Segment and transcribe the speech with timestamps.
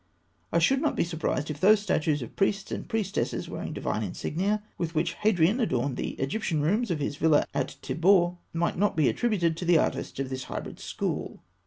[0.51, 4.63] I should not be surprised if those statues of priests and priestesses wearing divine insignia,
[4.75, 9.09] with which Hadrian adorned the Egyptian rooms of his villa at Tibur, might not be
[9.09, 11.43] attributed to the artists of this hybrid school.